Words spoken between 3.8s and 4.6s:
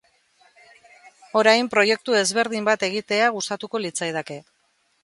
litzaidake.